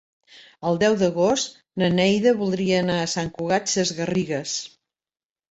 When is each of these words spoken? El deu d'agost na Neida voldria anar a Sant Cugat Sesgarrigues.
El 0.69 0.77
deu 0.83 0.95
d'agost 1.01 1.59
na 1.81 1.89
Neida 1.99 2.33
voldria 2.41 2.81
anar 2.85 2.97
a 3.03 3.11
Sant 3.13 3.31
Cugat 3.37 3.71
Sesgarrigues. 3.75 4.57